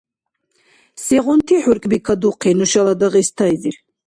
Сегъунти 1.03 1.55
хӀуркӀби 1.63 1.97
кадухъи 2.05 2.51
нушала 2.57 2.93
Дагъистайзир? 2.99 3.75